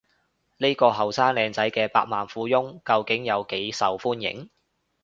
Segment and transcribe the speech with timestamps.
[0.57, 4.49] 呢個後生靚仔嘅百萬富翁究竟有幾受歡迎？